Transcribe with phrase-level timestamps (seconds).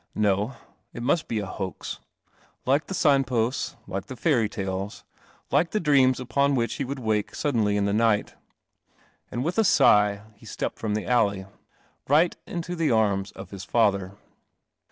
[0.15, 0.55] No:
[0.93, 1.99] it must be a h ax,
[2.65, 5.03] like the sign posts, like the fairy talc
[5.51, 8.33] like the dreams upon which he I wake suddenly in the night.
[9.31, 11.45] Ami with a sigh he stepp m the allej
[12.07, 14.13] right into the arms of his lather.